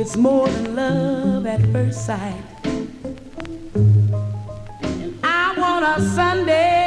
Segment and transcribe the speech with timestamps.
[0.00, 2.42] It's more than love at first sight.
[3.74, 6.79] And I want a Sunday.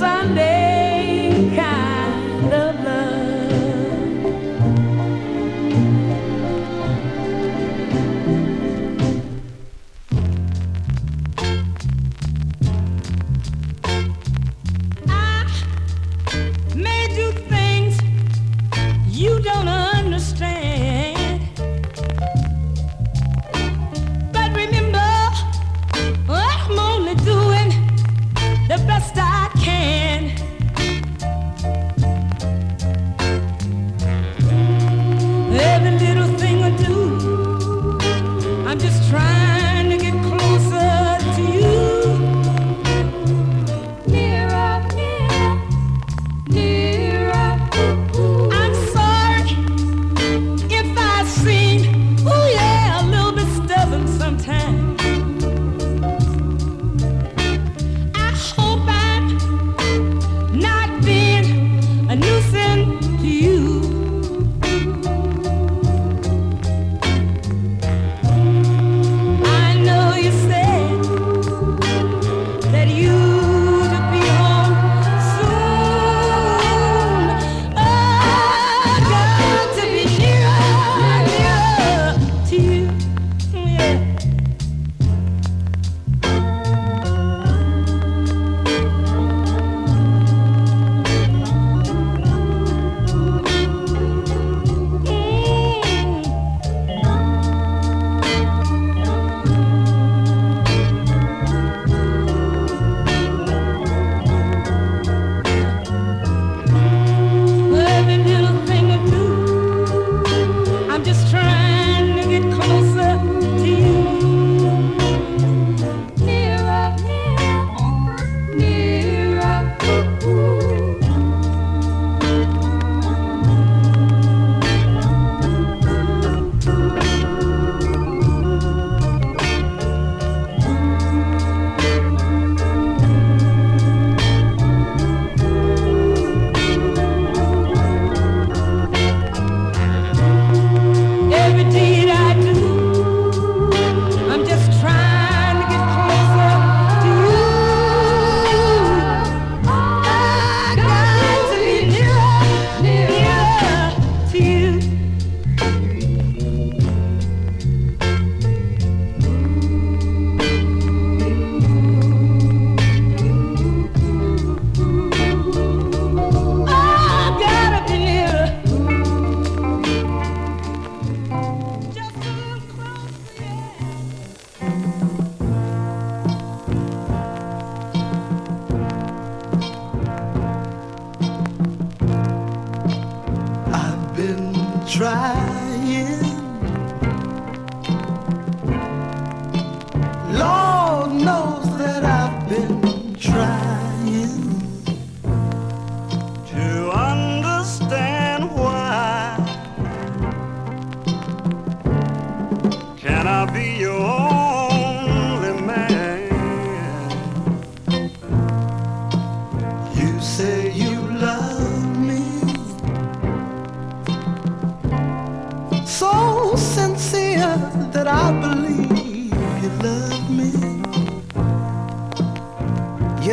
[0.00, 0.49] Sunday.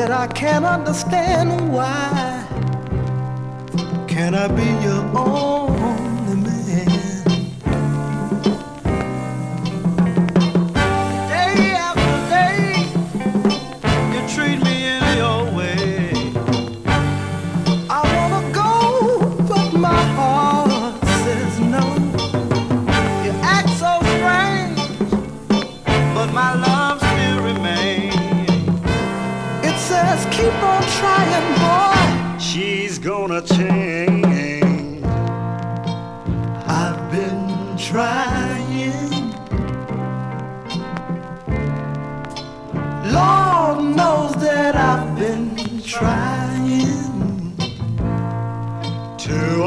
[0.08, 2.46] that I can't understand why.
[4.08, 5.77] Can I be your own?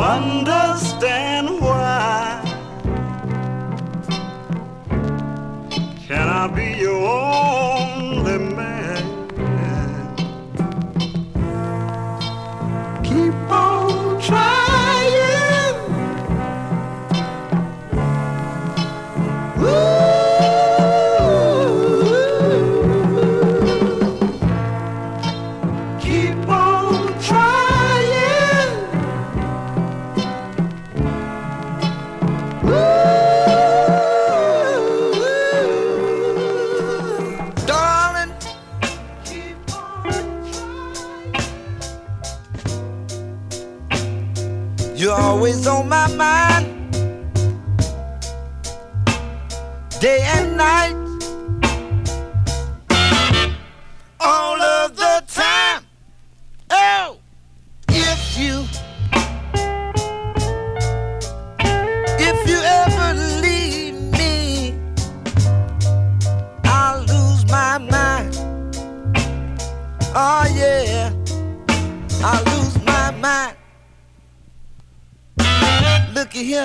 [0.02, 1.29] understand.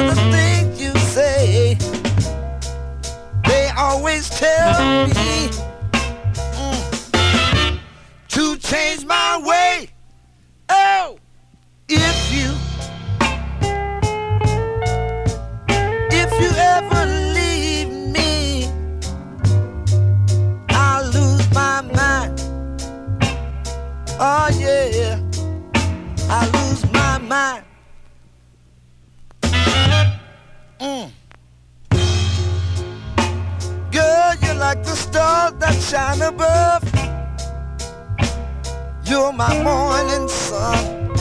[0.09, 1.77] the things you say.
[3.45, 5.22] They always tell me.
[35.89, 36.83] shine above.
[39.03, 41.11] You're my morning sun.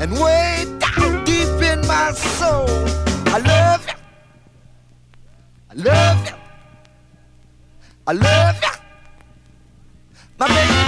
[0.00, 2.68] And way down deep in my soul,
[3.34, 3.98] I love you.
[5.70, 6.36] I love you.
[8.06, 8.74] I love you.
[10.38, 10.79] My baby.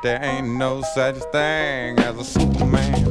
[0.00, 3.08] There ain't no such thing as a Superman.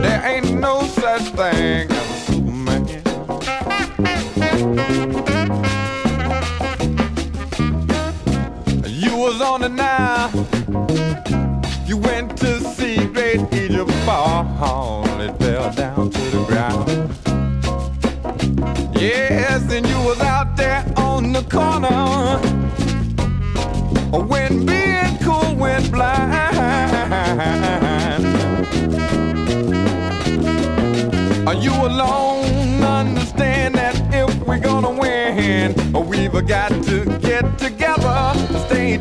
[0.00, 2.86] There ain't no such thing as a Superman.
[8.86, 10.30] You was on the now.
[11.86, 15.04] You went to see great Egypt fall.
[15.20, 16.88] It fell down to the ground.
[19.00, 22.53] Yes, and you was out there on the corner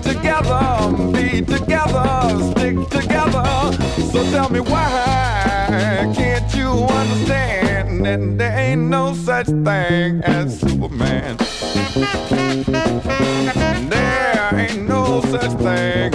[0.04, 3.74] together, be together, stick together.
[4.12, 11.38] So tell me why can't you understand that there ain't no such thing as Superman?
[13.90, 16.13] There ain't no such thing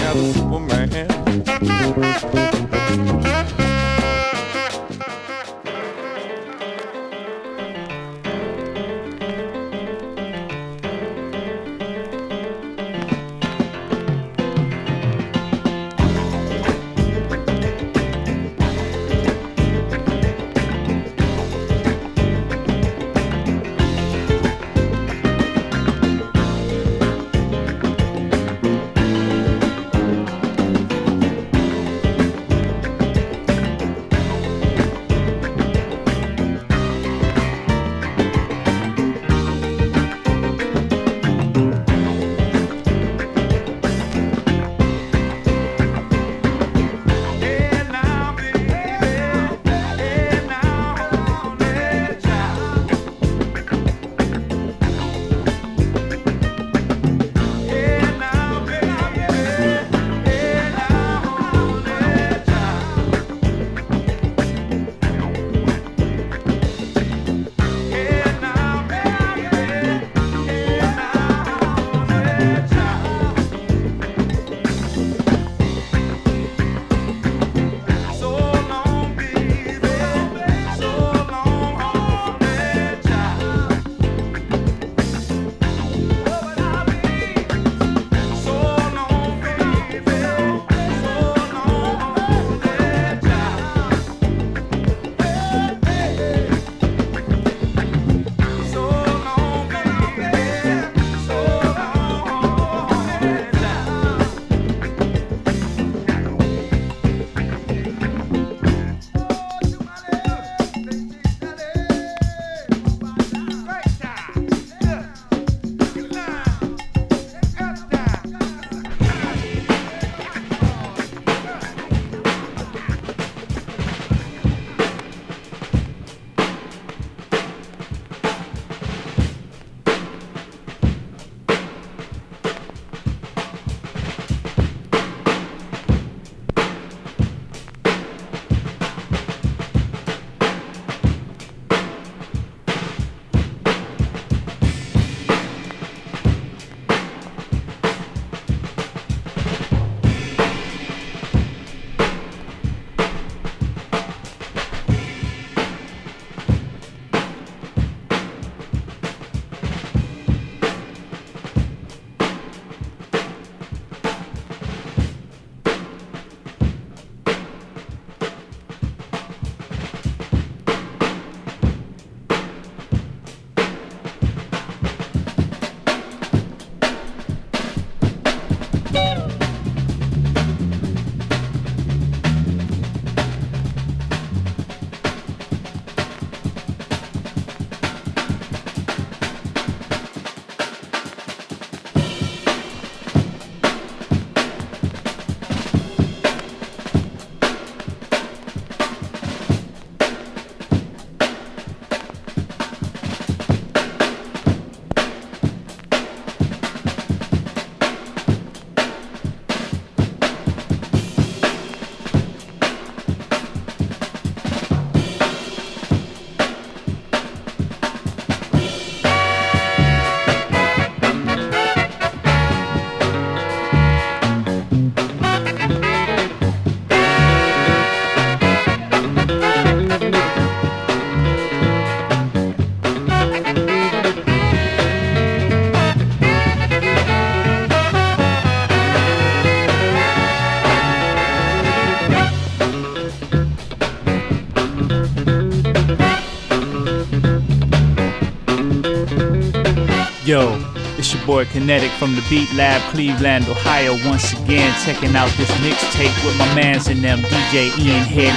[250.29, 250.63] Yo,
[250.99, 253.93] it's your boy Kinetic from the Beat Lab, Cleveland, Ohio.
[254.07, 258.35] Once again, checking out this mixtape with my mans in them, DJ Ian Head.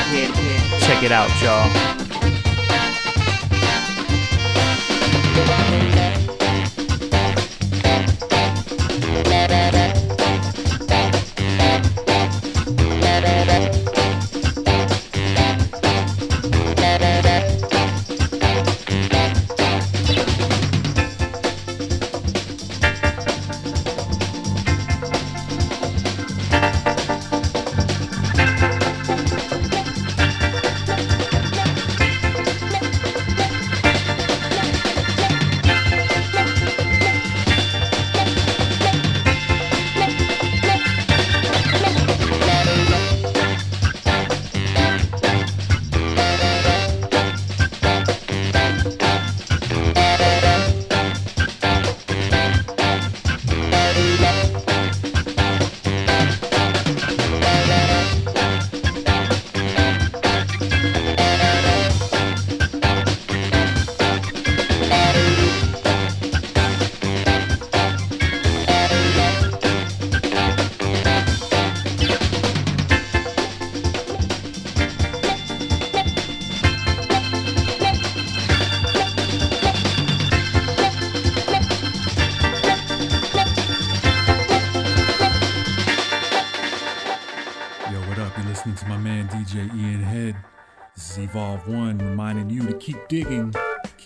[0.84, 2.11] Check it out, y'all.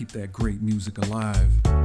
[0.06, 1.85] Keep that great music alive.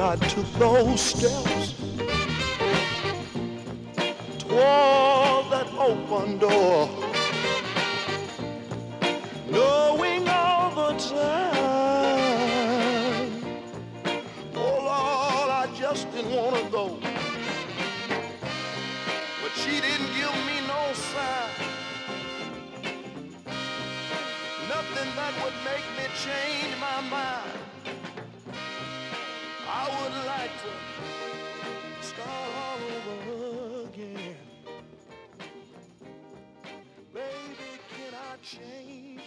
[0.00, 1.74] I took those steps
[4.38, 6.88] toward that open door,
[9.50, 11.60] knowing all the time,
[14.54, 16.98] oh Lord, I just didn't want to go.
[19.42, 21.50] But she didn't give me no sign.
[24.66, 26.79] Nothing that would make me change
[29.82, 30.72] I would like to
[32.06, 34.36] start all over again.
[37.14, 39.22] Baby, can I change?